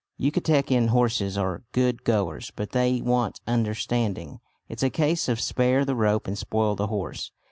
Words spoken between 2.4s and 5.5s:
but they want understanding. It's a case of